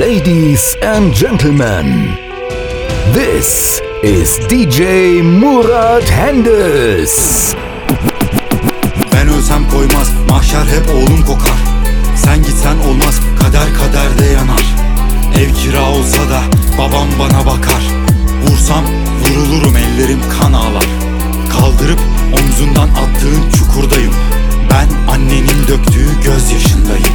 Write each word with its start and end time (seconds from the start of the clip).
Ladies 0.00 0.74
and 0.80 1.12
gentlemen, 1.12 2.16
this 3.12 3.78
is 4.02 4.38
DJ 4.48 5.20
Murat 5.22 6.10
Hendes. 6.10 7.54
Ben 9.12 9.28
ölsem 9.28 9.68
koymaz 9.68 10.10
mahşer 10.28 10.64
hep 10.64 10.88
oğlum 10.94 11.24
kokar. 11.26 11.58
Sen 12.16 12.42
gitsen 12.42 12.76
olmaz 12.78 13.20
kader 13.40 13.74
kaderde 13.74 14.32
yanar. 14.32 14.64
Ev 15.40 15.54
kira 15.54 15.90
olsa 15.90 16.30
da 16.30 16.40
babam 16.78 17.08
bana 17.18 17.46
bakar. 17.46 17.82
Vursam 18.42 18.84
vurulurum 19.20 19.76
ellerim 19.76 20.20
kan 20.40 20.52
ağlar. 20.52 20.86
Kaldırıp 21.52 22.00
omzundan 22.32 22.88
attığın 22.88 23.50
çukurdayım. 23.58 24.14
Ben 24.70 25.12
annenin 25.12 25.68
döktüğü 25.68 26.22
gözyaşındayım. 26.24 27.14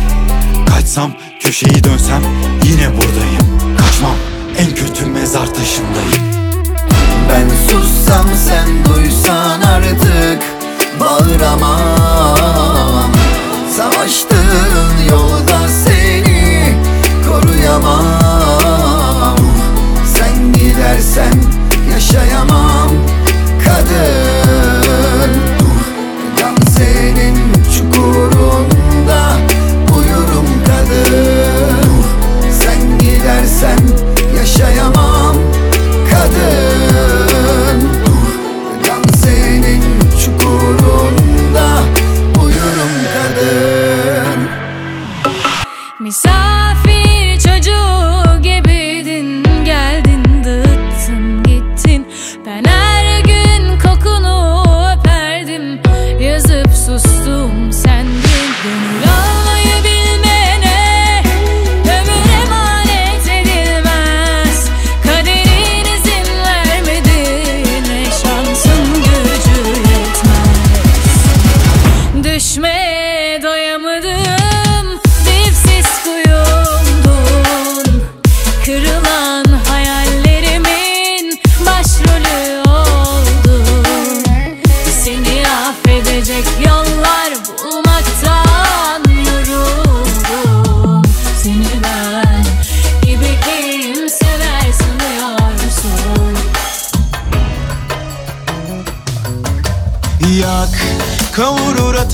Kaçsam 0.66 1.12
köşeyi 1.48 1.84
dönsem 1.84 2.22
yine 2.64 2.98
buradayım. 2.98 3.78
Kaçmam 3.78 4.16
en 4.58 4.76
kötü 4.76 5.06
mezar 5.06 5.54
taşındayım. 5.54 6.24
Ben 7.30 7.50
sussam 7.68 8.26
sen 8.48 8.86
duysan 8.86 9.62
artık 9.62 10.44
Bağıramam. 11.00 12.38
Savaştığın 13.78 14.98
yolda 15.10 15.60
seni 15.86 16.76
koruyamam. 17.30 19.38
Sen 20.18 20.54
gidersen 20.54 21.34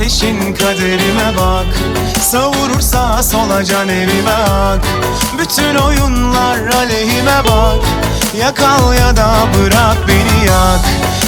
ateşin 0.03 0.53
kaderime 0.53 1.37
bak. 1.37 1.65
Savurur 2.21 2.79
sağa 2.79 3.23
sola 3.23 3.63
can 3.65 3.89
evime 3.89 4.31
ak. 4.31 4.81
Bütün 5.39 5.75
oyunlar 5.75 6.57
aleyhime 6.75 7.41
bak. 7.47 7.85
Yakal 8.39 8.93
ya 8.93 9.17
da 9.17 9.35
bırak 9.57 9.97
beni 10.07 10.45
yak. 10.45 10.79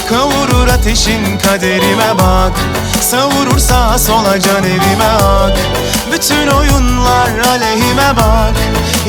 Kavurur 0.10 0.68
ateşin 0.68 1.38
kaderime 1.38 2.20
bak. 2.20 2.54
Savurur 3.02 3.60
sağa 3.60 4.00
sola 4.00 4.40
can 4.40 4.64
evime 4.64 5.12
ak. 5.24 5.58
Bütün 6.12 6.48
oyunlar 6.48 7.30
aleyhime 7.48 8.16
bak. 8.18 8.56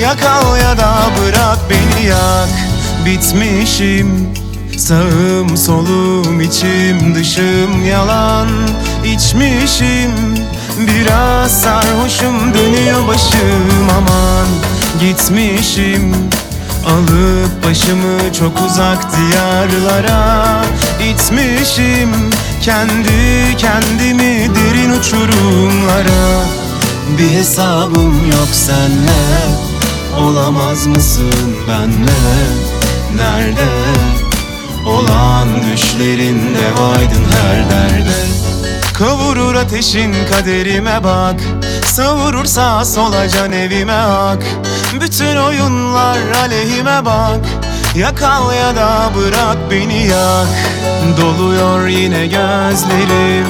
Yakal 0.01 0.57
ya 0.57 0.79
da 0.79 0.93
bırak 1.19 1.59
beni 1.71 2.07
yak. 2.07 2.49
Bitmişim 3.07 4.37
Sağım 4.77 5.57
solum 5.57 6.41
içim 6.41 7.15
dışım 7.15 7.87
yalan 7.87 8.49
içmişim 9.15 10.11
Biraz 10.79 11.63
sarhoşum 11.63 12.55
dönüyor 12.55 13.09
başım. 13.09 13.91
Aman 13.97 14.47
Gitmişim. 15.01 16.15
Alıp 16.87 17.65
başımı 17.65 18.33
çok 18.39 18.53
uzak 18.67 19.07
diyarlara. 19.17 20.65
İtmişim 21.11 22.11
Kendi 22.63 23.57
kendimi 23.59 24.51
derin 24.55 24.91
uçurumlara. 24.91 26.45
Bir 27.19 27.31
hesabım 27.31 28.31
yok 28.31 28.49
senle. 28.53 29.23
Olamaz 30.21 30.87
mısın 30.87 31.57
benle? 31.69 32.47
Nerede? 33.17 33.67
Olan 34.87 35.49
düşlerinde 35.73 36.73
vaydın 36.79 37.25
her 37.43 37.71
derde 37.71 38.46
Kavurur 38.99 39.55
ateşin 39.55 40.15
kaderime 40.31 41.05
bak. 41.05 41.41
Savurur 41.85 42.45
sağa 42.45 42.85
sola 42.85 43.29
can 43.29 43.53
evime 43.53 43.93
ak. 43.93 44.43
Bütün 45.01 45.37
oyunlar 45.37 46.19
aleyhime 46.45 47.05
bak. 47.05 47.41
Yakal 47.95 48.55
ya 48.55 48.77
da 48.77 49.11
bırak 49.17 49.57
beni 49.71 50.07
yak. 50.07 50.49
Doluyor 51.21 51.87
yine 51.87 52.27
gözlerim. 52.27 53.47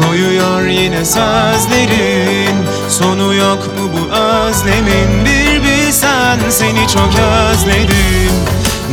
Koyuyor 0.00 0.66
yine 0.66 1.04
sözlerin 1.04 2.56
Sonu 2.88 3.34
yok 3.34 3.58
mu 3.58 3.90
bu 3.92 4.14
özlemin? 4.14 5.24
Bir 5.24 5.62
bilsen 5.62 6.38
seni 6.50 6.88
çok 6.88 7.10
özledim. 7.14 8.32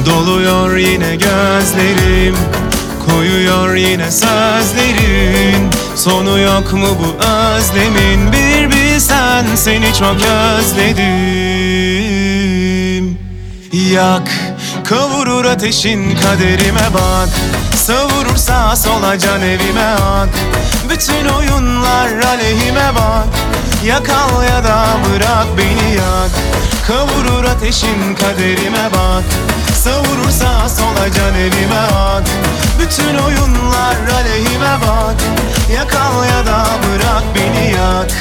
Doluyor 0.05 0.75
yine 0.75 1.15
gözlerim 1.15 2.35
Koyuyor 3.05 3.75
yine 3.75 4.11
sözlerin. 4.11 5.69
Sonu 5.95 6.39
yok 6.39 6.73
mu 6.73 6.87
bu 6.99 7.15
özlemin? 7.25 8.31
Bir 8.31 8.71
bilsen 8.71 9.45
seni 9.55 9.93
çok 9.93 10.15
özledim. 10.15 11.05
Yak 13.93 14.31
Kavurur 14.83 15.45
ateşin 15.45 16.15
kaderime 16.15 16.93
bak. 16.93 17.29
Savurur 17.75 18.35
sağa 18.35 18.75
sola 18.75 19.19
can 19.19 19.41
evime 19.41 19.85
ak. 19.85 20.29
Bütün 20.89 21.25
oyunlar 21.25 22.09
aleyhime 22.27 22.95
bak. 22.95 23.27
Yakal 23.85 24.43
ya 24.43 24.63
da 24.63 24.87
bırak 25.05 25.47
beni 25.57 25.95
yak. 25.95 26.31
Kavurur 26.87 27.43
ateşin 27.43 28.15
kaderime 28.15 28.89
bak. 28.93 29.23
Savurur 29.83 30.29
sağa 30.29 30.69
sola 30.69 31.11
can 31.11 31.35
evime 31.35 31.79
ak 31.79 32.23
Bütün 32.79 33.17
oyunlar 33.17 33.95
aleyhime 34.13 34.77
bak. 34.87 35.15
Yakal 35.75 36.25
ya 36.25 36.45
da 36.45 36.65
bırak 36.83 37.23
beni 37.35 37.71
yak 37.73 38.11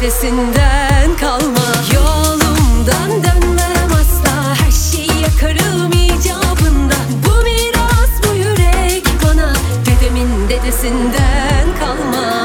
dedesinden 0.00 1.16
kalma. 1.20 1.66
Yolumdan 1.94 3.10
dönmem 3.10 3.90
asla. 3.92 4.54
Her 4.64 4.70
şeyi 4.70 5.20
yakarım 5.22 5.92
icabında. 5.92 6.94
Bu 7.26 7.44
miras 7.44 8.10
bu 8.28 8.34
yürek 8.34 9.04
bana. 9.24 9.52
Dedemin 9.86 10.48
dedesinden 10.48 11.66
kalma. 11.80 12.44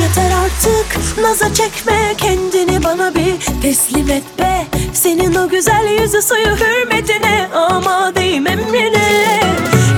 Yeter 0.00 0.30
artık 0.44 1.18
naza 1.22 1.54
çekme 1.54 2.14
kendini 2.18 2.84
bana 2.84 3.14
bir. 3.14 3.62
Teslim 3.62 4.10
et 4.10 4.38
be 4.38 4.66
Senin 4.92 5.34
o 5.34 5.48
güzel 5.48 6.00
yüzü 6.00 6.22
suyu 6.22 6.56
hürmetine. 6.56 7.48
Ama 7.54 8.14
değmem 8.14 8.58
emrine 8.58 9.40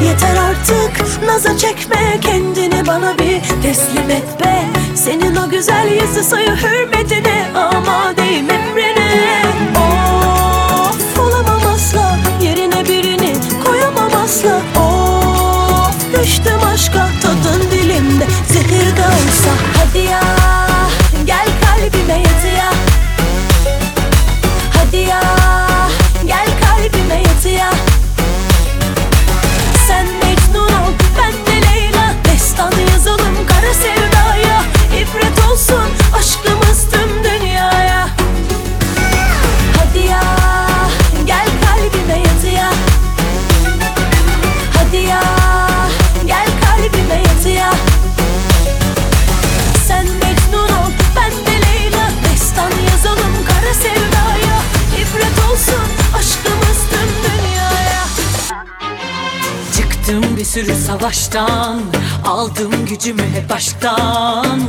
Yeter 0.05 0.37
artık 0.37 1.04
Naza 1.27 1.59
çekme 1.59 2.21
kendini 2.21 2.87
bana 2.87 3.19
bir 3.19 3.41
teslim 3.63 4.11
et 4.11 4.41
be. 4.41 4.67
Senin 4.95 5.37
o 5.37 5.51
güzel 5.51 5.89
yüzü 5.93 6.23
sayı 6.23 6.51
hürmetine 6.51 7.47
ama 7.55 8.17
değme 8.17 8.53
emrine. 8.53 9.43
Of 9.77 11.19
olamam 11.19 11.61
asla 11.75 12.19
yerine 12.43 12.85
birini 12.89 13.33
koyamam 13.65 14.11
asla. 14.25 14.61
Of 14.83 16.23
düştüm 16.23 16.61
aşka 16.75 17.09
tadın 17.23 17.71
dilimde. 17.71 18.25
sürü 60.55 60.75
savaştan 60.75 61.81
Aldım 62.25 62.87
gücümü 62.89 63.23
hep 63.23 63.51
baştan. 63.51 64.61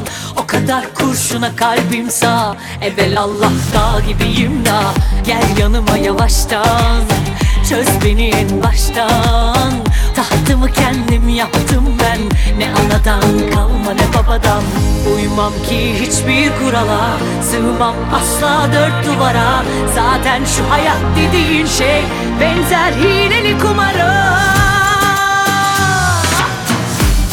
O 0.44 0.48
kadar 0.48 0.94
kurşuna 0.94 1.56
kalbim 1.56 2.12
sağ 2.12 2.56
Evvel 2.82 3.20
Allah 3.20 3.52
dağ 3.74 4.00
gibiyim 4.08 4.66
da 4.66 4.82
Gel 5.26 5.58
yanıma 5.60 5.98
yavaştan. 5.98 7.04
Çöz 7.70 7.88
beni 8.06 8.30
en 8.30 8.64
baştan. 8.64 9.72
Tahtımı 10.16 10.72
kendim 10.72 11.30
yaptım 11.30 11.86
ben 12.00 12.20
Ne 12.60 12.68
anadan 12.70 13.52
kalma 13.54 13.92
ne 13.92 14.14
babadan. 14.14 14.64
Uymam 15.16 15.54
ki 15.70 15.94
hiçbir 16.00 16.52
kurala 16.60 17.18
Sığmam 17.52 17.96
asla 18.14 18.74
dört 18.74 19.06
duvara. 19.06 19.64
Zaten 19.96 20.42
şu 20.46 20.70
hayat 20.70 21.02
dediğin 21.18 21.66
şey 21.66 22.04
Benzer 22.40 22.94
hileli 22.94 23.60
kumara 23.60 24.55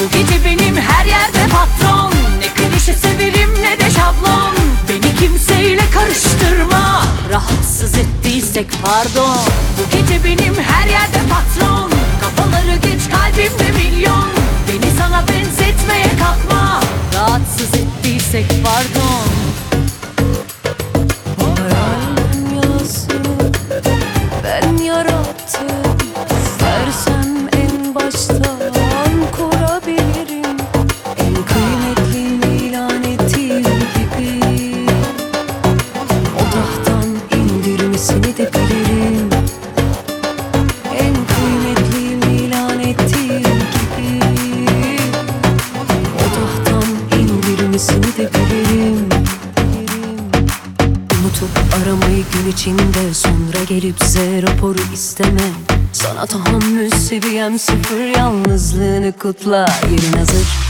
bu 0.02 0.10
gece 0.10 0.44
benim 0.44 0.76
her 0.76 1.04
yerde 1.06 1.38
patron. 1.52 2.12
Ne 2.38 2.48
klişe 2.48 2.92
severim 2.92 3.50
ne 3.62 3.78
de 3.78 3.90
şablon. 3.90 4.54
Beni 4.88 5.16
kimseyle 5.16 5.82
karıştırma. 5.90 7.04
Rahatsız 7.30 7.94
ettiysek 7.94 8.66
pardon. 8.82 9.38
Bu 9.78 9.96
gece 9.96 10.24
benim 10.24 10.54
her 10.54 10.88
yerde 10.88 11.18
patron. 11.30 11.90
Kafaları 12.20 12.76
geç 12.76 13.02
kalbimde 13.10 13.78
milyon. 13.78 14.28
Beni 14.68 14.90
sana 14.98 15.24
benzetmeye 15.28 16.10
kalkma. 16.18 16.80
Rahatsız 17.14 17.74
ettiysek 17.74 18.46
pardon. 18.64 19.61
kutla. 59.22 59.66
Yerin 59.90 60.18
hazır. 60.18 60.61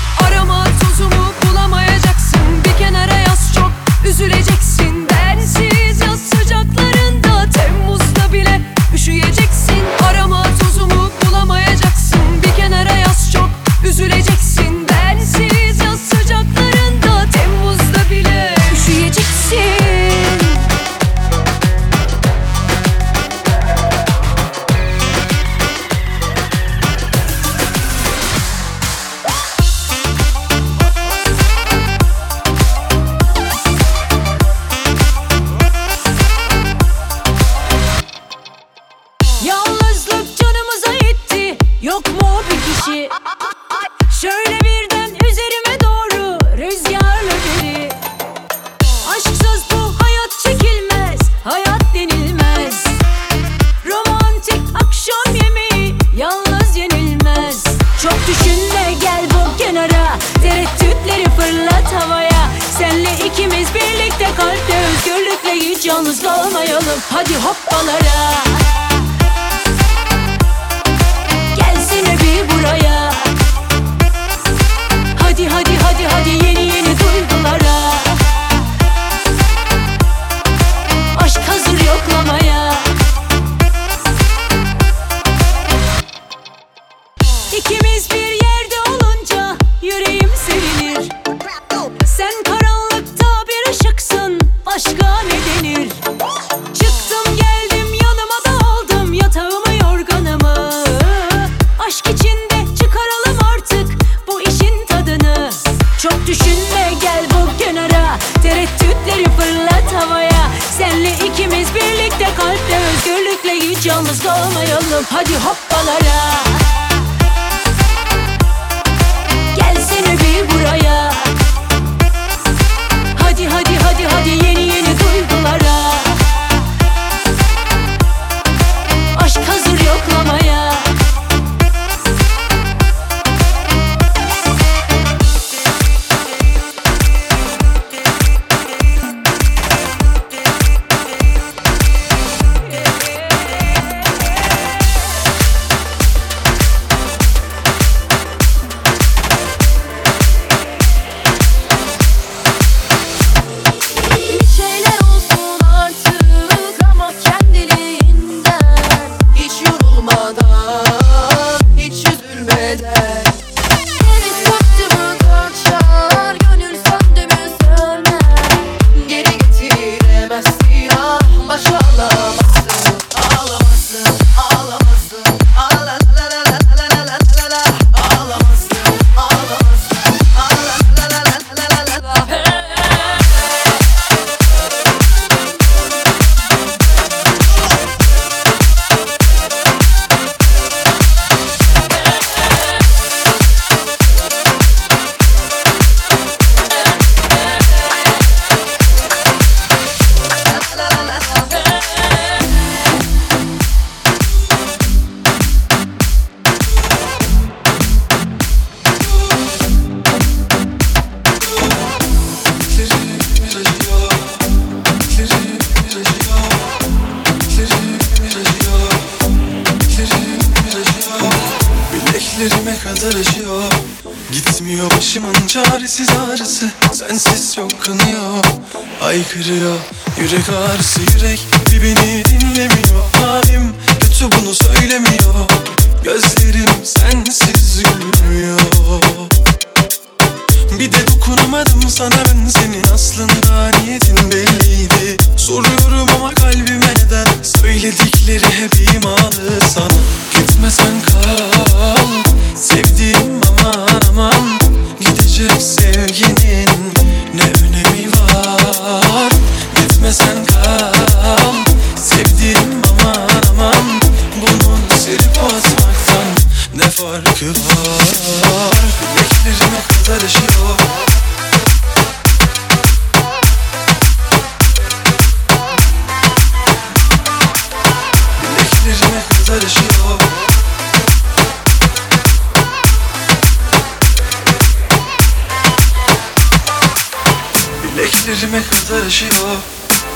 Bileklerime 288.33 288.59
hızlar 288.59 289.07
aşıyor 289.07 289.33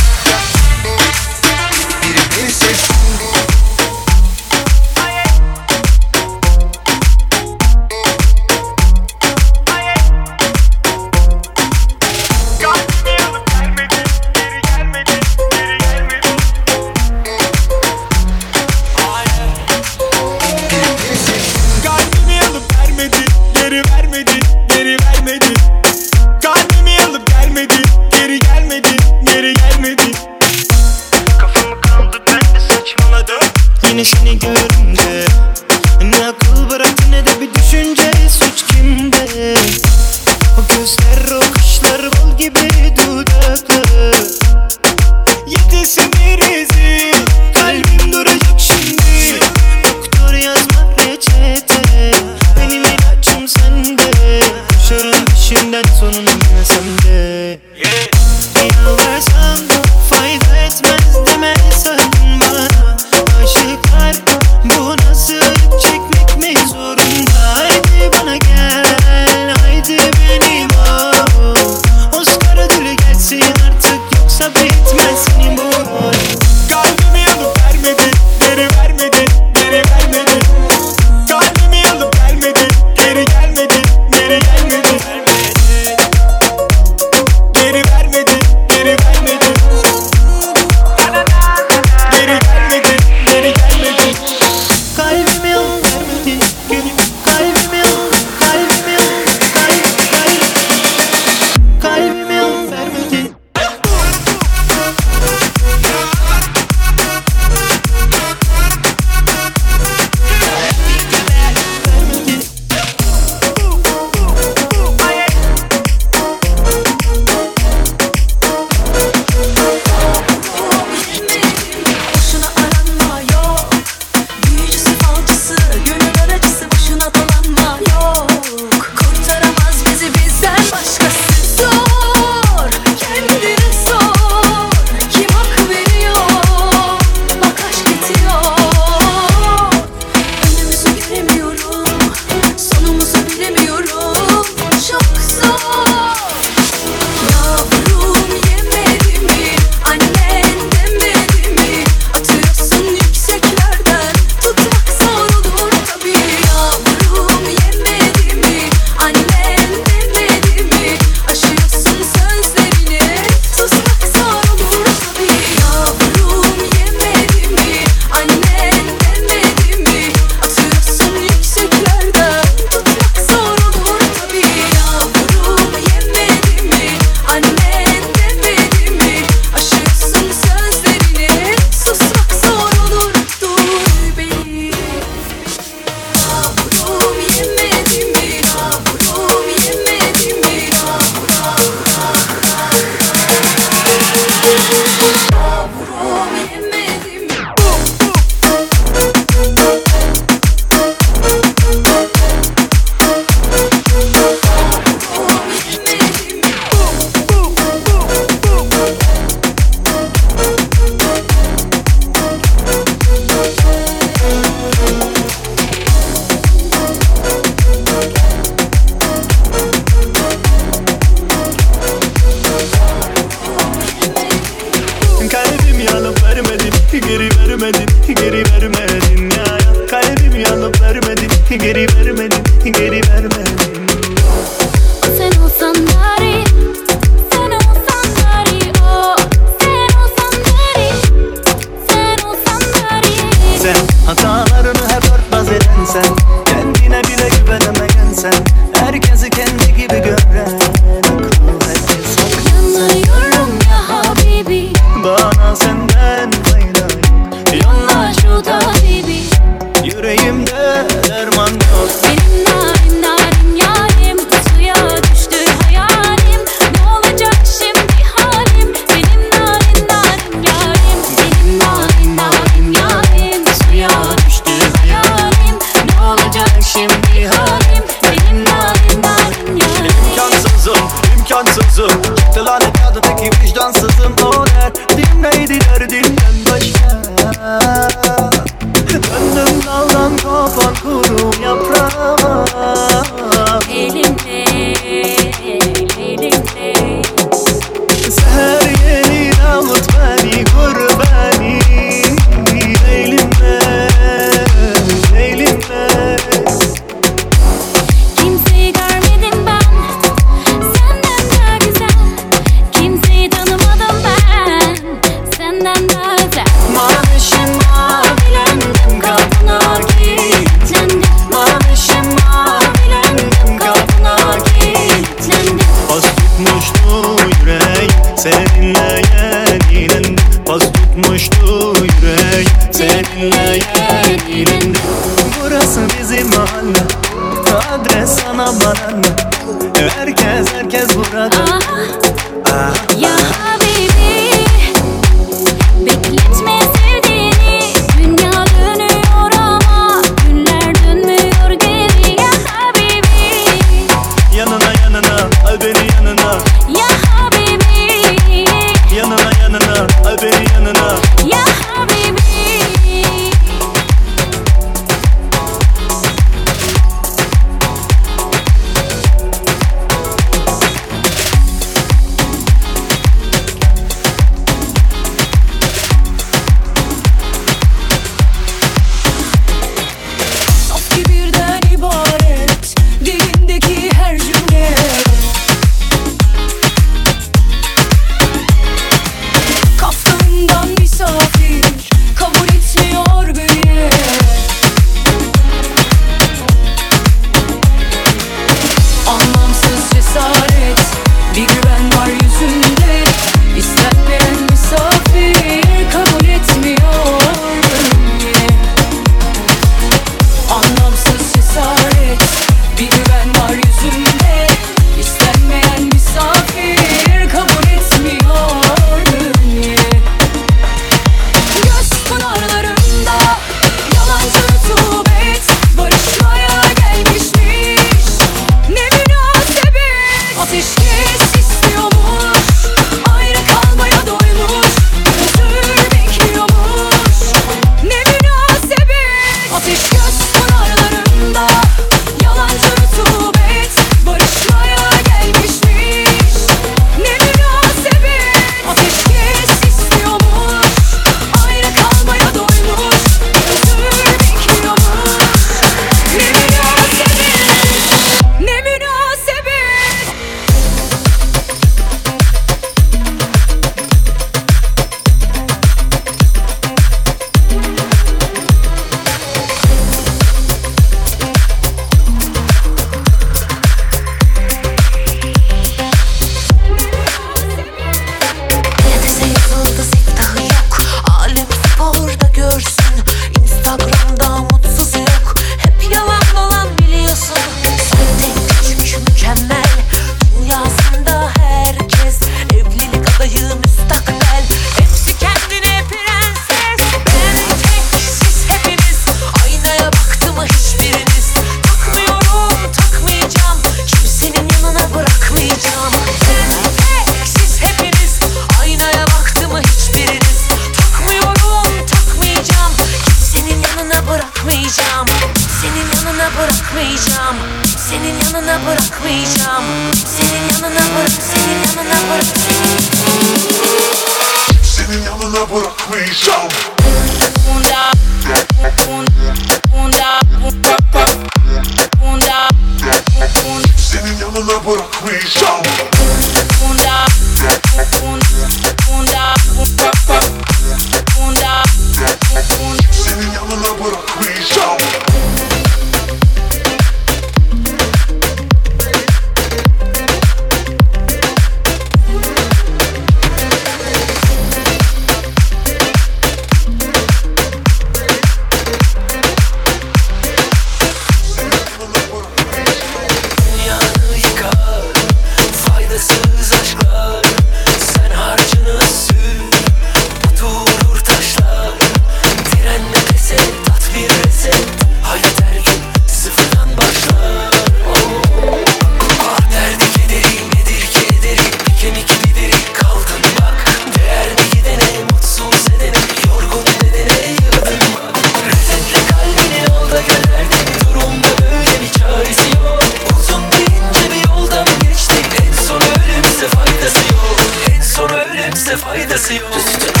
Foi 598.81 599.05
that's 599.05 599.27
the 599.27 600.00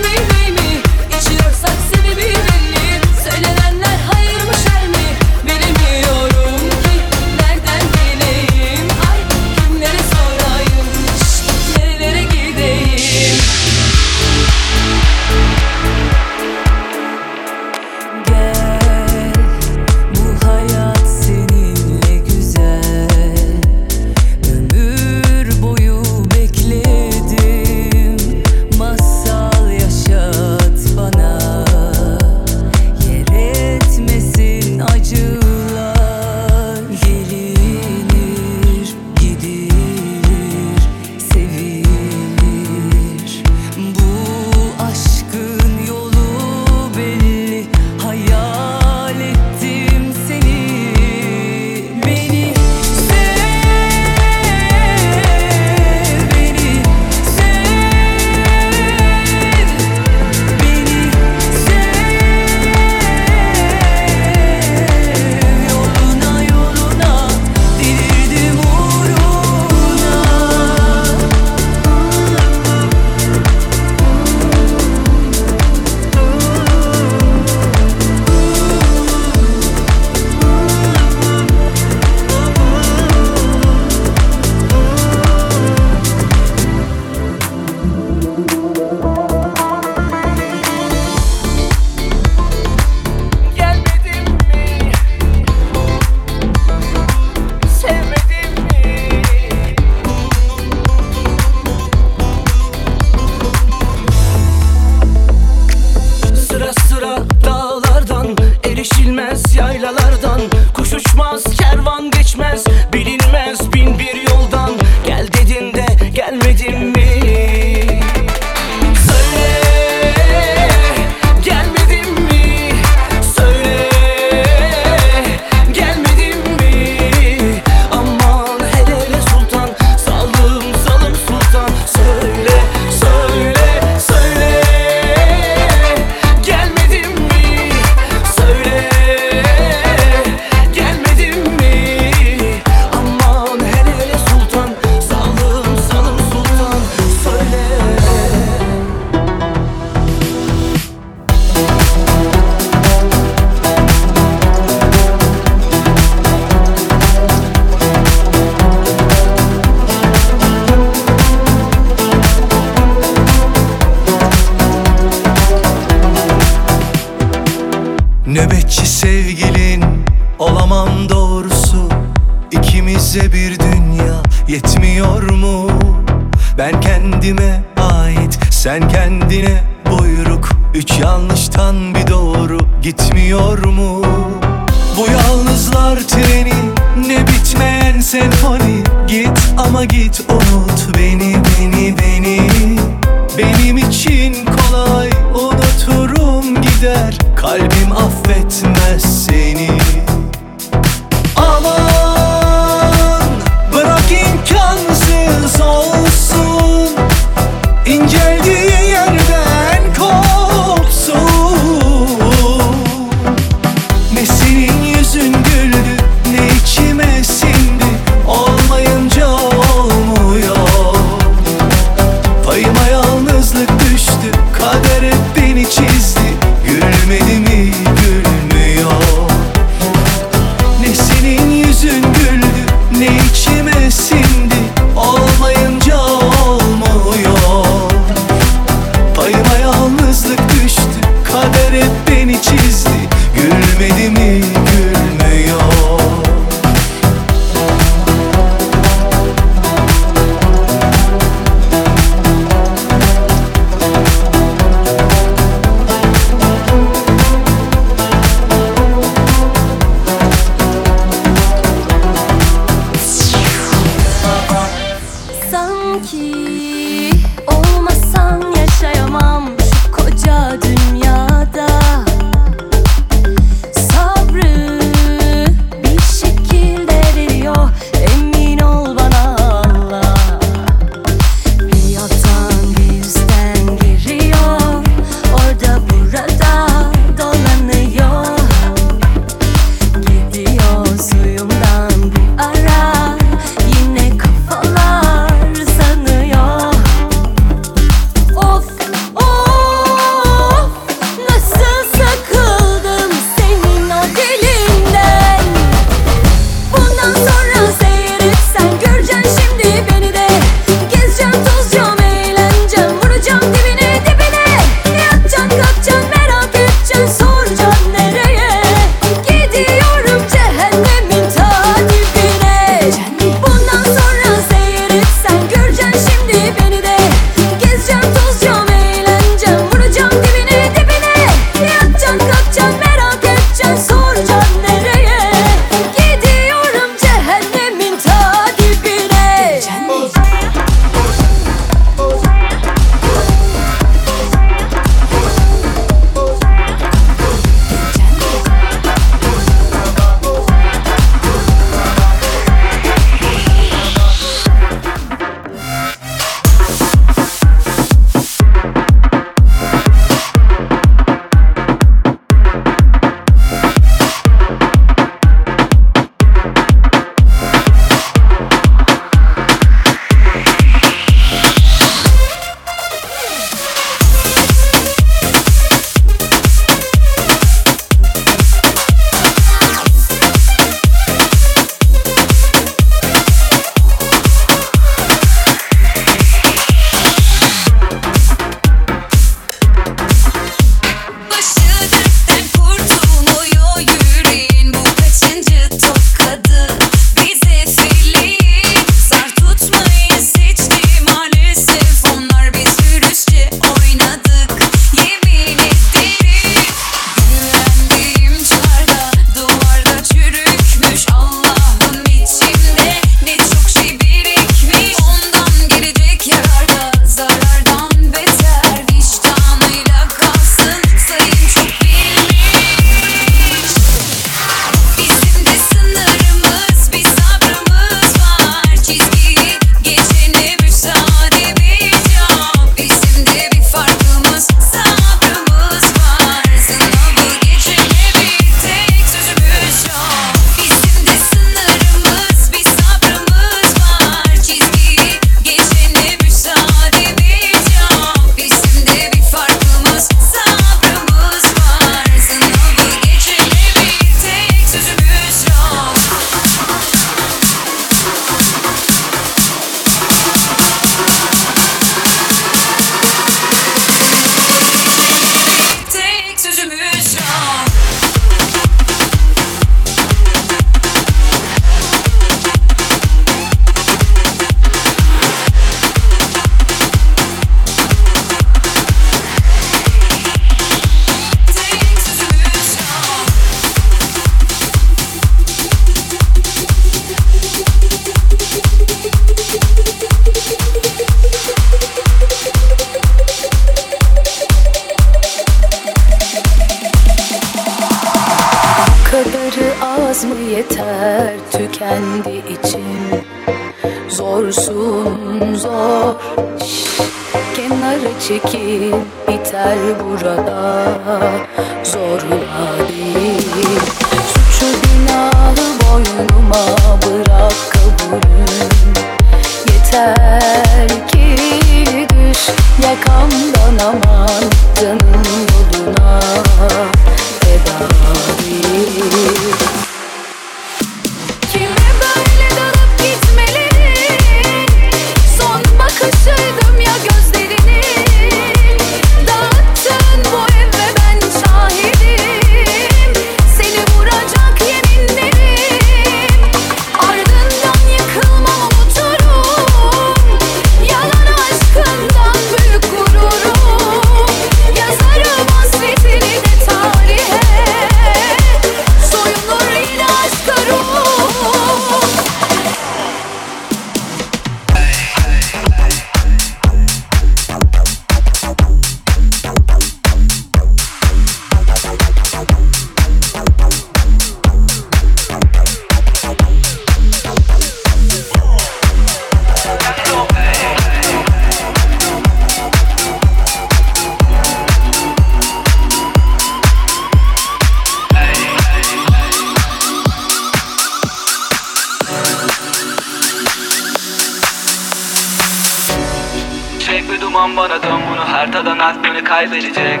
bana 597.60 597.82
dön 597.82 598.00
bunu 598.10 598.24
her 598.28 598.52
tadan 598.52 598.78
aklını 598.78 599.24
kaybedecek. 599.24 600.00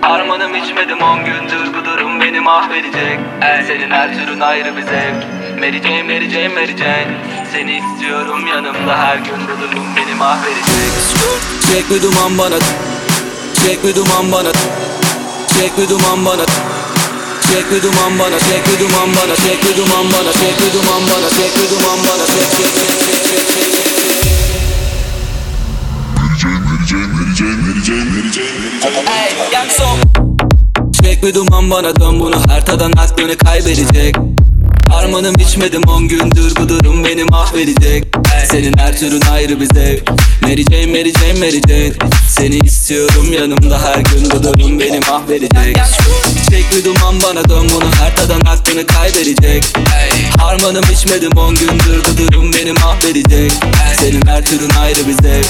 Harmanım 0.00 0.54
içmedim 0.54 1.02
on 1.02 1.24
gündür 1.24 1.74
bu 1.74 1.84
durum 1.84 2.20
beni 2.20 2.40
mahvedecek. 2.40 3.18
Ey, 3.42 3.64
Senin 3.66 3.90
her 3.90 4.14
türün 4.14 4.40
ayrı 4.40 4.76
bir 4.76 4.82
zevk. 4.82 5.20
Mary 5.60 5.82
Jane, 5.82 6.02
Mary 6.02 6.30
Jane, 6.30 6.48
Mary 6.48 6.76
Jane 6.76 7.06
Seni 7.52 7.72
istiyorum 7.72 8.46
yanımda 8.46 8.98
her 8.98 9.16
gün 9.16 9.40
bu 9.48 9.62
durum 9.62 9.86
beni 9.96 10.14
mahvedecek. 10.14 10.64
Çek 11.72 11.90
bir 11.90 12.02
duman 12.02 12.38
bana 12.38 12.58
Çek 13.64 13.84
bir 13.84 13.94
duman 13.94 14.32
bana 14.32 14.52
Çek 15.58 15.78
bir 15.78 15.88
duman 15.88 16.24
bana 16.24 16.44
Çek 17.52 17.70
bir 17.72 17.82
duman 17.82 18.18
bana, 18.18 18.38
çek 18.38 18.62
bir 18.68 18.80
duman 18.80 19.08
bana, 19.16 19.36
çek 19.36 19.64
bir 19.64 19.76
duman 19.76 20.06
bana, 20.12 20.32
çek 20.32 20.58
bir 20.60 20.72
duman 20.72 21.02
bana, 21.10 21.28
çek 21.30 21.52
bir 21.56 21.70
duman 21.70 21.98
bana, 22.08 22.26
çek 22.26 22.50
çek 22.56 22.70
çek 22.74 22.90
çek 23.04 23.48
çek 23.48 23.84
çek 23.84 23.99
çek 27.84 27.94
Çek 31.02 31.22
bir 31.22 31.34
duman 31.34 31.70
bana 31.70 31.96
dön 31.96 32.20
bunu 32.20 32.36
her 32.48 32.66
tadan 32.66 32.92
aklını 32.92 33.36
kaybedecek 33.36 34.16
Harmanım 34.90 35.34
içmedim 35.34 35.82
on 35.88 36.08
gündür 36.08 36.56
bu 36.56 36.68
durum 36.68 37.04
beni 37.04 37.24
mahvedecek 37.24 38.04
Senin 38.50 38.78
her 38.78 38.98
türün 38.98 39.20
ayrı 39.32 39.60
bir 39.60 39.66
zevk. 39.74 40.10
Mary 40.42 40.64
Jane, 40.70 40.86
Mary 40.86 41.12
Jane, 41.12 41.32
Mary 41.32 41.60
Jane 41.68 41.92
Seni 42.28 42.58
istiyorum 42.58 43.32
yanımda 43.32 43.82
her 43.82 43.96
gün 43.96 44.30
bu 44.30 44.42
durum 44.42 44.80
beni 44.80 45.00
mahvedecek 45.00 45.76
Çek 46.50 46.84
duman 46.84 47.14
bana 47.22 47.48
dön 47.48 47.70
bunu 47.74 47.90
her 48.00 48.16
tadan 48.16 48.40
aklını 48.40 48.86
kaybedecek. 48.86 49.64
Harmanım 50.38 50.84
içmedim 50.92 51.32
on 51.36 51.54
gündür 51.54 52.02
bu 52.08 52.18
durum 52.18 52.52
beni 52.52 52.72
mahvedecek 52.72 53.52
Senin 54.00 54.26
her 54.26 54.44
türün 54.44 54.70
ayrı 54.80 55.08
bir 55.08 55.22
zevk. 55.22 55.46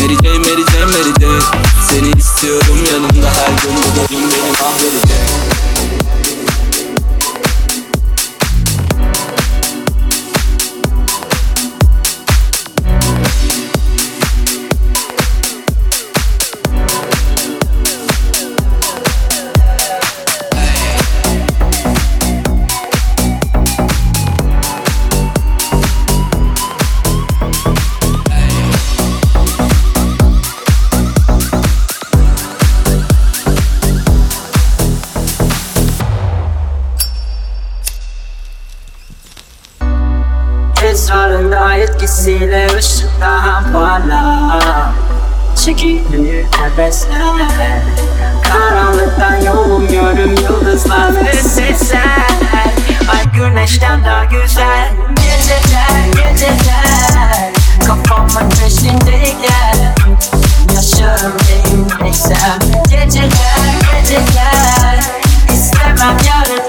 Mary 0.00 0.14
Jane, 0.14 0.38
Mary 0.38 0.64
Jane, 0.72 0.84
Mary 0.84 1.12
Jane 1.20 1.42
Seni 1.90 2.10
istiyorum 2.18 2.78
yanımda 2.92 3.30
her 3.30 3.48
gün 3.62 3.76
bu 3.76 4.12
durum 4.12 4.30
beni 4.30 4.52
mahvedecek 4.62 5.63
Esrarında 42.24 42.34
etkisiyle 42.34 42.66
ışık 42.78 43.20
daha 43.20 43.62
parla 43.72 44.92
Çekiliyor 45.64 46.44
nefesler 46.62 47.82
Karanlıktan 48.42 49.36
yolum 49.36 49.88
görüm 49.88 50.34
yıldızlar 50.34 51.24
ve 51.24 51.32
sesler. 51.32 52.26
Ay 53.12 53.32
güneşten 53.34 54.04
daha 54.04 54.24
güzel. 54.24 54.92
Geceler 55.16 56.30
geceler. 56.30 57.52
Kafamın 57.86 58.50
peşindeyken. 58.50 59.94
Yaşarım 60.74 61.32
değilmeysem 61.48 62.58
Geceler 62.90 63.74
geceler. 63.92 65.00
İstemem 65.54 66.16
yarın 66.26 66.63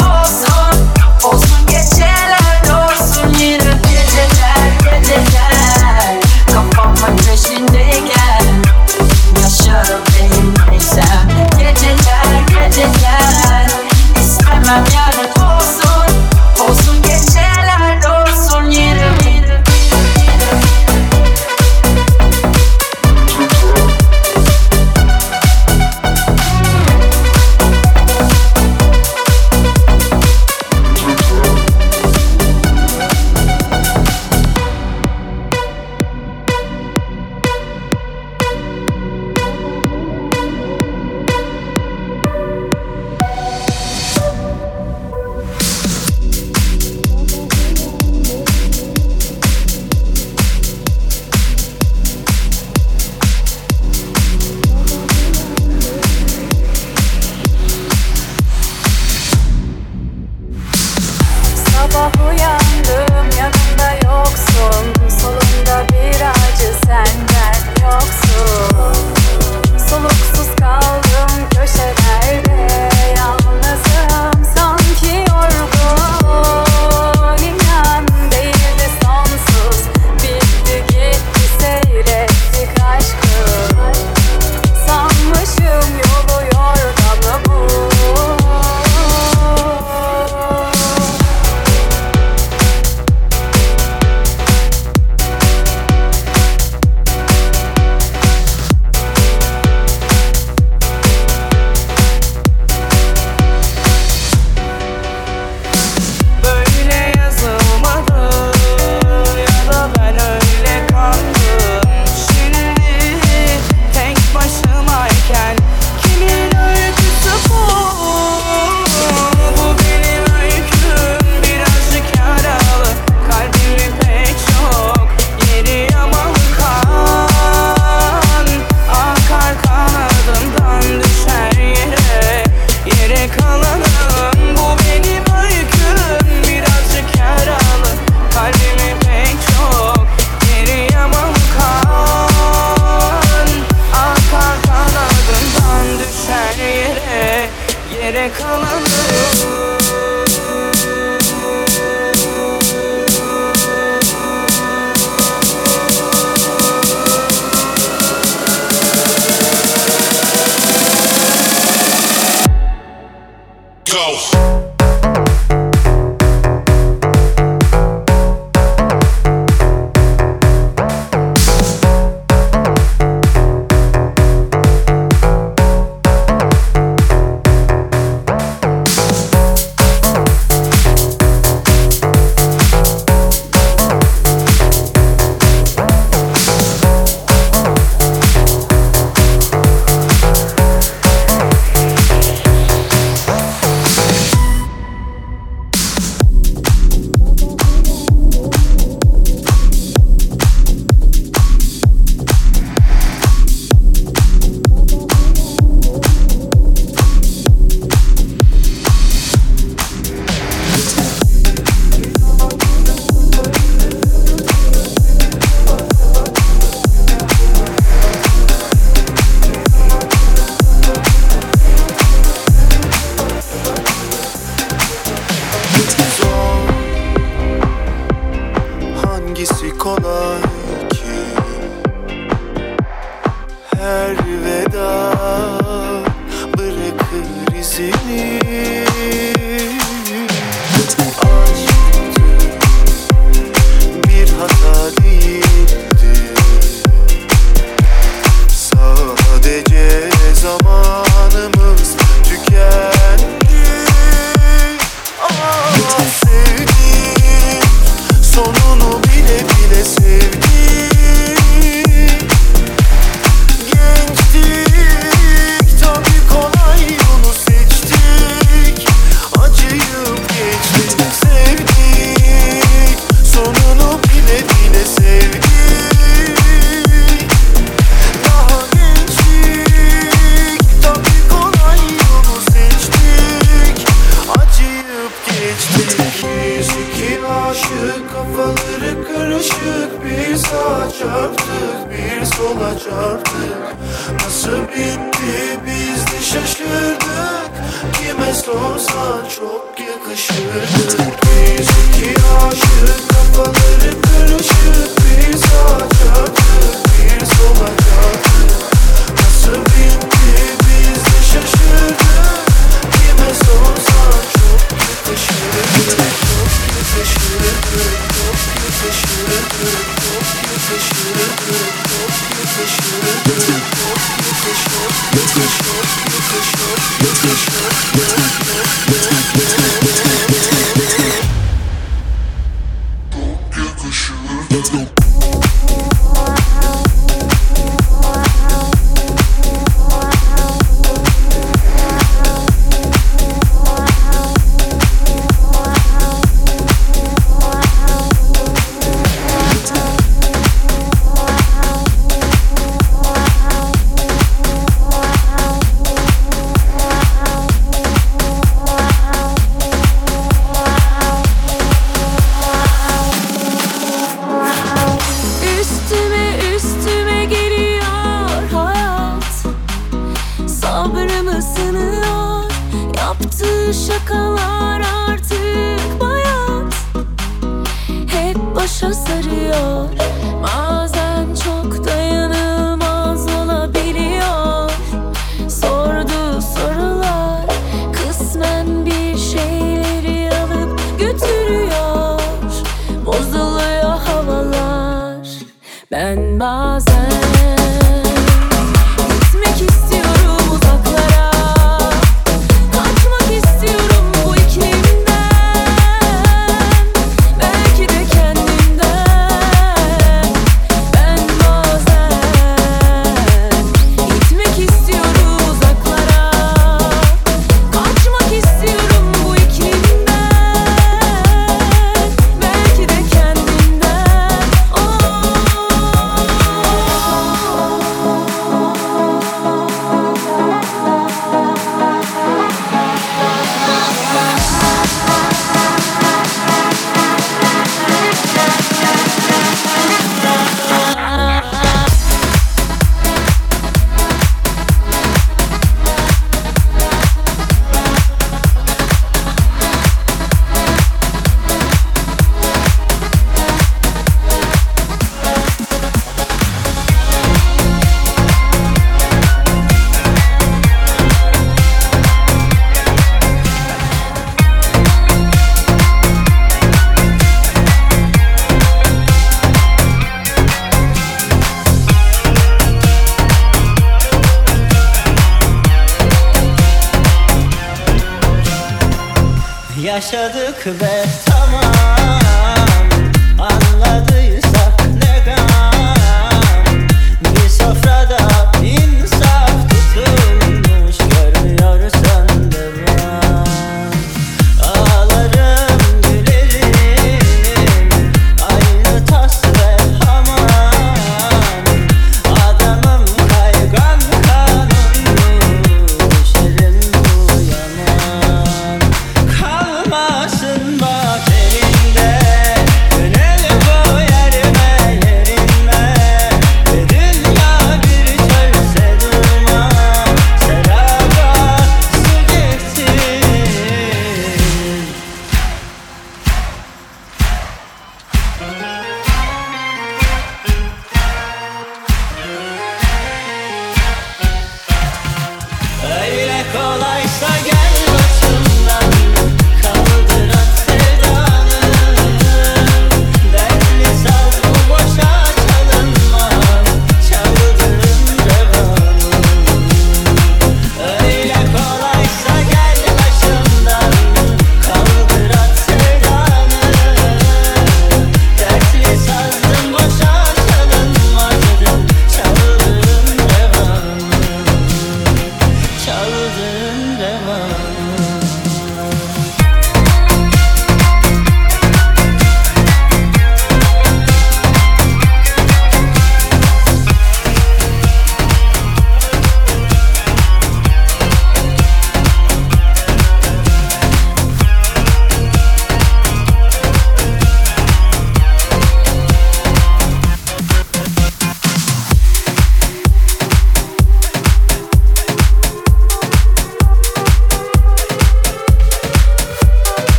Yaşadık 479.96 480.68
ve 480.68 480.95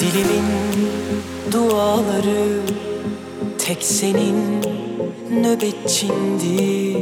Dilimin 0.00 0.88
duaları 1.52 2.60
tek 3.58 3.82
senin 3.82 4.62
nöbetçindi. 5.30 6.96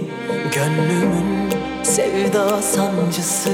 Gönlümün 0.55 1.51
sevda 1.83 2.63
sancısı 2.63 3.51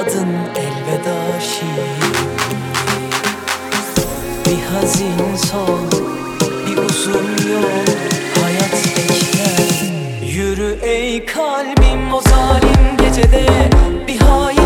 adın 0.00 0.32
elveda 0.56 1.40
şiir 1.40 2.14
Bir 4.46 4.62
hazin 4.62 5.36
sol, 5.36 6.00
bir 6.66 6.76
uzun 6.76 7.52
yol 7.52 7.86
hayat 8.42 8.84
bekler. 8.96 9.92
Yürü 10.34 10.78
ey 10.82 11.26
kalbim 11.26 12.14
o 12.14 12.20
zalim 12.20 12.96
gecede 12.98 13.46
bir 14.08 14.18
hayal 14.18 14.59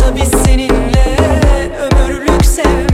Oysa 0.00 0.16
biz 0.16 0.28
seninle. 0.28 1.16
Ömürlük 1.80 2.44
sevmek 2.44 2.89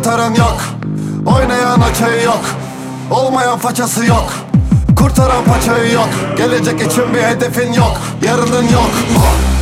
atarın 0.00 0.34
yok 0.34 0.56
Oynayan 1.26 1.80
açayı 1.80 2.22
yok 2.24 2.40
Olmayan 3.10 3.58
façası 3.58 4.06
yok. 4.06 4.32
Kurtaran 4.96 5.44
paçayı 5.44 5.92
yok 5.92 6.08
Gelecek 6.36 6.80
için 6.92 7.14
bir 7.14 7.22
hedefin 7.22 7.72
yok. 7.72 8.00
Yarının 8.22 8.62
yok 8.62 8.90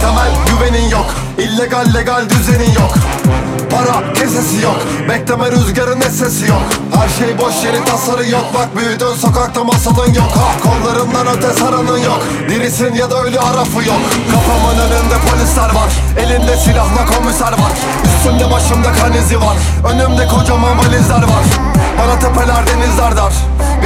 Temel 0.00 0.30
güvenin 0.46 0.88
yok 0.88 1.06
illegal 1.38 1.94
legal 1.94 2.30
düzenin 2.30 2.72
yok 2.72 2.94
Para 3.70 4.12
kesesi 4.14 4.62
yok. 4.62 4.76
Bekleme 5.08 5.50
rüzgarın 5.50 6.00
sesi 6.00 6.46
yok. 6.46 6.62
Her 6.94 7.08
şey 7.08 7.38
boş 7.38 7.64
yeri 7.64 7.84
tasarı 7.84 8.28
yok. 8.28 8.44
Bak 8.54 8.76
büyüdün 8.76 9.14
sokakta 9.14 9.64
masalın 9.64 10.14
yok. 10.14 10.30
Ha 10.36 10.48
Kollarından 10.62 11.26
öte 11.36 11.52
saranın 11.52 11.98
yok. 11.98 12.20
Dirisin 12.48 12.94
ya 12.94 13.10
da 13.10 13.22
ölü 13.22 13.38
arafı 13.38 13.88
yok. 13.88 14.00
Kafamın 14.32 14.78
önünde 14.78 15.14
polisler 15.30 15.74
var. 15.74 15.90
Elinde 16.18 16.56
silahla 16.56 17.06
komiser 17.06 17.52
var. 17.52 17.72
Üstümde 18.04 18.50
başımda 18.50 18.92
kan 18.92 19.12
izi 19.12 19.40
var. 19.40 19.56
Önümde 19.92 20.26
kocaman 20.26 20.78
valizler 20.78 21.22
var. 21.22 21.44
Bana 21.98 22.18
tepeler 22.18 22.66
denizler 22.66 23.16
dar 23.16 23.32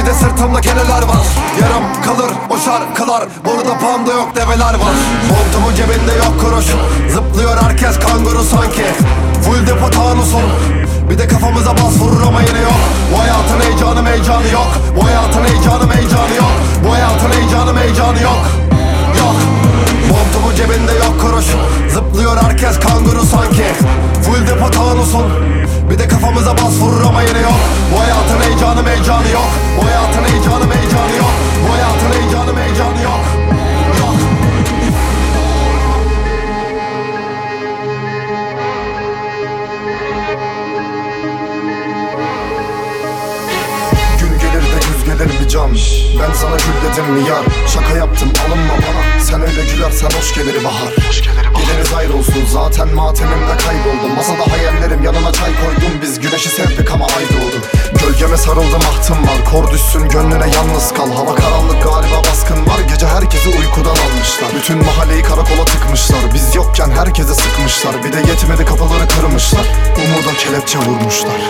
Bir 0.03 0.07
de 0.07 0.13
sırtımda 0.13 0.61
keneler 0.61 1.03
var. 1.03 1.25
Yarım 1.61 1.83
kalır 2.05 2.31
o 2.49 2.57
şarkılar 2.57 3.23
Burada 3.45 3.77
panda 3.77 4.11
yok 4.11 4.35
develer 4.35 4.73
var. 4.73 4.95
Montumun 5.29 5.75
cebinde 5.75 6.11
yok 6.11 6.41
kuruş. 6.41 6.65
Zıplıyor 7.13 7.57
herkes 7.57 7.99
kanguru 7.99 8.43
sanki. 8.43 8.85
Full 9.43 9.67
depo 9.67 9.89
tanusun 9.89 10.41
Bir 11.09 11.17
de 11.17 11.27
kafamıza 11.27 11.71
bas 11.73 11.99
vurur 11.99 12.21
ama 12.27 12.41
yine 12.41 12.59
yok. 12.59 12.79
Bu 13.13 13.19
hayatın 13.19 13.59
heyecanı 13.61 14.09
heyecanı 14.09 14.47
yok. 14.47 14.67
Bu 14.95 15.05
hayatın 15.05 15.43
heyecanı 15.43 15.93
heyecanı 15.93 16.35
yok. 16.35 16.51
Bu 16.85 16.93
hayatın 16.93 17.31
heyecanı 17.31 17.79
heyecanı 17.79 18.21
yok 18.21 18.43
Montumun 20.23 20.55
cebinde 20.55 20.91
yok 20.91 21.21
kuruş. 21.21 21.45
Zıplıyor 21.93 22.37
herkes 22.37 22.79
kanguru 22.79 23.25
sanki. 23.25 23.63
Full 24.23 24.47
depo 24.47 24.71
tanusun 24.71 25.25
Bir 25.89 25.99
de 25.99 26.07
kafamıza 26.07 26.53
bas 26.57 26.79
vurur 26.79 27.01
ama 27.01 27.21
yine 27.21 27.39
yok. 27.39 27.59
Bu 27.93 27.99
hayatın 27.99 28.41
heyecanı 28.41 28.87
heyecanı 28.87 29.29
yok. 29.29 29.49
Bu 29.77 29.85
hayatın 29.85 30.23
heyecanı 30.23 30.73
heyecanı 30.73 31.15
yok. 31.17 31.33
Bu 31.67 31.73
hayatın 31.73 32.11
heyecanı 32.19 32.59
heyecanı 32.59 33.03
Yok 33.03 33.52
can 45.53 45.69
Ben 46.19 46.33
sana 46.33 46.55
gül 46.55 46.77
dedim 46.83 47.13
mi 47.13 47.29
yar 47.29 47.45
Şaka 47.73 47.97
yaptım 47.97 48.29
alınma 48.47 48.73
bana. 48.73 49.19
Sen 49.19 49.41
öyle 49.41 49.63
gülersen 49.71 50.09
hoş 50.17 50.35
gelir 50.35 50.63
bahar. 50.63 50.93
Geliriz 51.65 51.93
ayrı 51.97 52.13
olsun 52.13 52.45
zaten 52.47 52.95
matemimde 52.95 53.57
kayboldum. 53.65 54.15
Masada 54.15 54.51
hayallerim 54.51 55.03
yanına 55.03 55.31
çay 55.31 55.51
koydum. 55.61 55.93
Biz 56.01 56.19
güneşi 56.19 56.49
sevdik 56.49 56.91
ama 56.91 57.05
ay 57.05 57.23
doğdu. 57.23 57.57
Gölgeme 58.03 58.37
sarıldım 58.37 58.81
ahtım 58.91 59.17
var. 59.17 59.39
Kor 59.51 59.71
düşsün 59.71 60.09
gönlüne 60.09 60.47
yalnız 60.55 60.93
kal. 60.93 61.11
Hava 61.11 61.35
karanlık 61.35 61.83
galiba 61.83 62.17
baskın 62.31 62.65
var. 62.65 62.79
Gece 62.89 63.07
herkesi 63.07 63.49
uykudan 63.49 63.97
almışlar. 64.05 64.49
Bütün 64.55 64.85
mahalleyi 64.85 65.23
karakola 65.23 65.65
tıkmışlar. 65.65 66.23
Biz 66.33 66.55
yokken 66.55 66.89
herkese 66.89 67.33
sıkmışlar. 67.33 68.03
Bir 68.03 68.13
de 68.13 68.17
yetmedi 68.17 68.65
kapıları 68.65 69.07
kırmışlar. 69.07 69.65
Umuda 69.97 70.37
kelepçe 70.37 70.79
vurmuşlar 70.79 71.41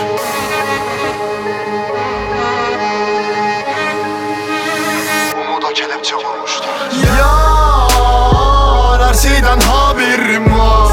şeyden 9.44 9.60
haberim 9.60 10.58
var. 10.58 10.92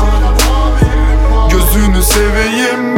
Gözünü 1.52 2.04
seveyim 2.04 2.91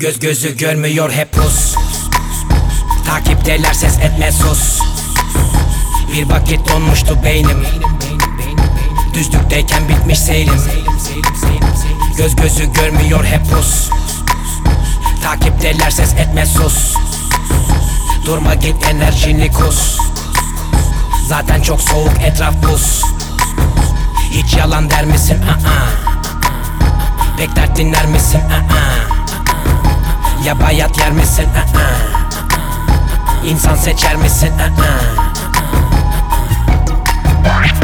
Göz 0.00 0.18
gözü 0.18 0.56
görmüyor 0.56 1.12
hep 1.12 1.32
pus 1.32 1.74
Takipteler 3.06 3.72
ses 3.72 3.98
etme 3.98 4.32
sus 4.32 4.80
Bir 6.12 6.30
vakit 6.30 6.68
donmuştu 6.68 7.18
beynim 7.24 7.66
Düzlükteyken 9.14 9.88
bitmiş 9.88 10.18
seyrim 10.18 10.62
Göz 12.16 12.36
gözü 12.36 12.72
görmüyor 12.72 13.24
hep 13.24 13.50
pus 13.50 13.90
Takipteler 15.22 15.90
ses 15.90 16.12
etme 16.12 16.46
sus 16.46 16.94
Durma 18.26 18.54
git 18.54 18.86
enerjini 18.90 19.52
kus 19.52 19.98
Zaten 21.28 21.62
çok 21.62 21.80
soğuk 21.80 22.22
etraf 22.22 22.54
buz 22.62 23.02
Hiç 24.30 24.54
yalan 24.56 24.90
der 24.90 25.04
misin? 25.04 25.42
Aa. 25.42 25.88
Pek 27.38 27.56
dert 27.56 27.76
dinler 27.76 28.06
misin? 28.06 28.40
Aa. 28.40 29.19
Ya 30.44 30.60
bayat 30.60 30.98
yer 30.98 31.12
misin? 31.12 31.46
İnsan 33.44 33.74
seçer 33.74 34.16
misin? 34.16 34.52
Aa. 34.58 34.70
Yağıyor 37.48 37.79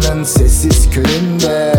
çobanın 0.00 0.24
sessiz 0.24 0.90
köyünde 0.90 1.72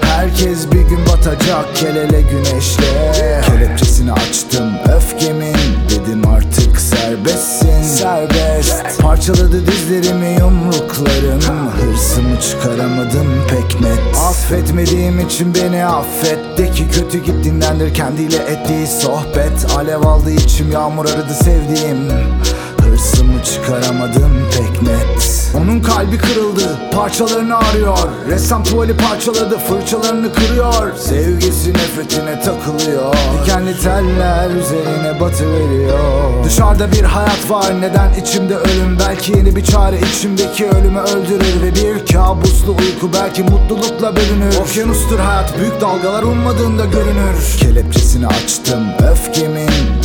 Herkes 0.00 0.72
bir 0.72 0.80
gün 0.80 0.98
batacak 1.06 1.82
el 1.82 1.96
ele 1.96 2.20
güneşle. 2.20 3.42
Kelepçesini 3.46 4.12
açtım 4.12 4.72
öfkemin 4.96 5.56
Dedim 5.90 6.28
artık 6.28 6.80
serbestsin. 6.80 7.82
Serbest. 7.82 9.00
Parçaladı 9.02 9.66
dizlerimi 9.66 10.36
yumruklarım. 10.40 11.70
Hırsımı 11.70 12.40
çıkaramadım 12.40 13.26
pek 13.48 13.80
net. 13.80 14.16
Affetmediğim 14.28 15.20
için 15.20 15.54
beni 15.54 15.86
affet. 15.86 16.58
De 16.58 16.70
ki 16.70 16.84
kötü 16.92 17.24
gittiğindendir 17.24 17.94
kendiyle 17.94 18.36
ettiği 18.36 18.86
sohbet. 18.86 19.76
Alev 19.76 20.02
aldı 20.02 20.30
içim 20.30 20.72
yağmur 20.72 21.04
aradı 21.04 21.34
sevdiğim. 21.44 22.08
Hırsımı 22.80 23.42
çıkaramadım 23.44 24.32
pek 24.52 24.82
net 24.82 25.35
Onun 25.54 25.80
kalbi 25.80 26.18
kırıldı 26.18 26.78
parçalarını 26.92 27.56
arıyor. 27.58 27.98
Ressam 28.28 28.64
tuvali 28.64 28.96
parçaladı 28.96 29.58
fırçalarını 29.58 30.32
kırıyor. 30.32 30.96
Sevgisi 30.96 31.72
nefretine 31.72 32.40
takılıyor. 32.40 33.14
Dikenli 33.14 33.80
teller 33.80 34.50
üzerine 34.50 35.20
batı 35.20 35.52
veriyor 35.52 36.44
Dışarıda 36.44 36.92
bir 36.92 37.02
hayat 37.02 37.50
var 37.50 37.80
neden 37.80 38.14
içimde 38.20 38.56
ölüm? 38.56 38.98
Belki 39.08 39.32
yeni 39.32 39.56
bir 39.56 39.64
çare 39.64 39.98
içimdeki 40.00 40.66
ölümü 40.66 40.98
öldürür. 40.98 41.62
Ve 41.62 41.74
bir 41.74 42.06
kabuslu 42.12 42.70
uyku 42.70 43.10
belki 43.12 43.42
mutlulukla 43.42 44.16
bölünür. 44.16 44.56
Okyanustur 44.56 45.18
hayat 45.18 45.58
büyük 45.58 45.80
dalgalar 45.80 46.22
ummadığında 46.22 46.84
görünür. 46.84 47.56
Kelepçesini 47.60 48.26
açtım 48.26 48.84
öfkemin 49.10 49.95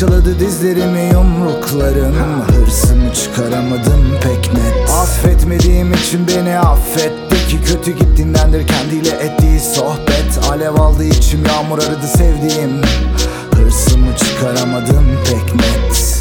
Parçaladı 0.00 0.40
dizlerimi 0.40 1.10
yumruklarım 1.12 2.42
Hırsımı 2.42 3.14
çıkaramadım 3.14 4.04
pek 4.22 4.52
net. 4.52 4.90
Affetmediğim 4.90 5.92
için 5.92 6.26
beni 6.28 6.58
affetti 6.58 7.48
ki 7.48 7.60
Kötü 7.64 7.90
gittiğindendir 7.98 8.66
kendiyle 8.66 9.10
ettiği 9.10 9.60
sohbet. 9.60 10.50
Alev 10.50 10.74
aldı 10.74 11.04
içim 11.04 11.44
yağmur 11.46 11.78
aradı 11.78 12.06
sevdiğim. 12.06 12.82
Hırsımı 13.54 14.16
çıkaramadım 14.16 15.06
pek 15.24 15.54
net. 15.54 16.15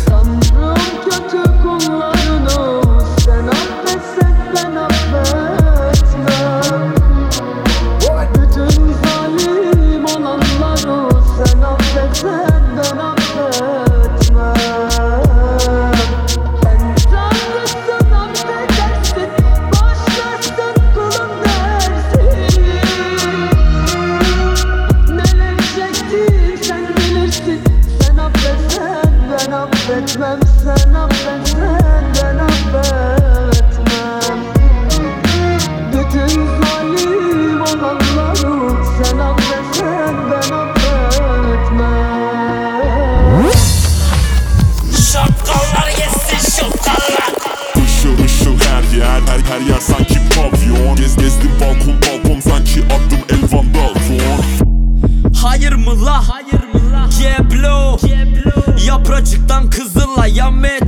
Adam 59.55 59.69
kızılla 59.69 60.27
yanmaya 60.27 60.84